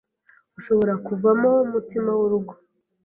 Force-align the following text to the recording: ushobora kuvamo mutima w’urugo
ushobora 0.59 0.93
kuvamo 1.05 1.51
mutima 1.71 2.09
w’urugo 2.19 2.53